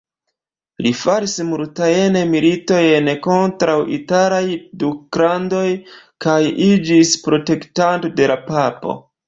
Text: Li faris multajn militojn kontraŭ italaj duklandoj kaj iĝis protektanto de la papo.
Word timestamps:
Li 0.85 0.91
faris 1.01 1.35
multajn 1.49 2.17
militojn 2.31 3.11
kontraŭ 3.27 3.77
italaj 3.99 4.41
duklandoj 4.85 5.63
kaj 6.29 6.41
iĝis 6.73 7.15
protektanto 7.29 8.15
de 8.21 8.35
la 8.37 8.43
papo. 8.53 9.01